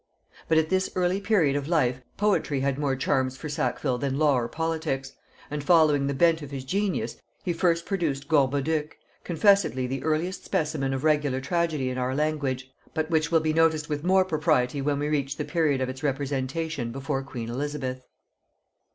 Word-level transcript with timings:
But 0.47 0.57
at 0.57 0.69
this 0.69 0.89
early 0.95 1.21
period 1.21 1.55
of 1.55 1.67
life 1.67 2.01
poetry 2.17 2.61
had 2.61 2.79
more 2.79 2.95
charms 2.95 3.37
for 3.37 3.49
Sackville 3.49 3.99
than 3.99 4.17
law 4.17 4.33
or 4.33 4.47
politics; 4.47 5.13
and 5.51 5.63
following 5.63 6.07
the 6.07 6.15
bent 6.15 6.41
of 6.41 6.49
his 6.49 6.65
genius, 6.65 7.17
he 7.43 7.53
first 7.53 7.85
produced 7.85 8.27
"Gorboduc," 8.27 8.97
confessedly 9.23 9.85
the 9.85 10.03
earliest 10.03 10.43
specimen 10.43 10.91
of 10.95 11.03
regular 11.03 11.39
tragedy 11.39 11.91
in 11.91 11.99
our 11.99 12.15
language; 12.15 12.71
but 12.95 13.11
which 13.11 13.29
will 13.31 13.41
be 13.41 13.53
noticed 13.53 13.89
with 13.89 14.03
more 14.03 14.25
propriety 14.25 14.81
when 14.81 14.97
we 14.97 15.07
reach 15.07 15.37
the 15.37 15.45
period 15.45 15.81
of 15.81 15.87
its 15.87 16.01
representation 16.01 16.91
before 16.91 17.21
queen 17.21 17.47
Elizabeth. 17.49 18.03